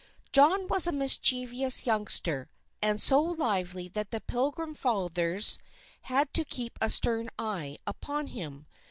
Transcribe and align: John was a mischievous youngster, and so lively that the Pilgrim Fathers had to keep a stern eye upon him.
John 0.33 0.67
was 0.67 0.87
a 0.87 0.91
mischievous 0.91 1.85
youngster, 1.85 2.49
and 2.81 2.99
so 2.99 3.21
lively 3.21 3.87
that 3.89 4.09
the 4.09 4.19
Pilgrim 4.19 4.73
Fathers 4.73 5.59
had 6.09 6.33
to 6.33 6.43
keep 6.43 6.79
a 6.81 6.89
stern 6.89 7.29
eye 7.37 7.77
upon 7.85 8.25
him. 8.25 8.65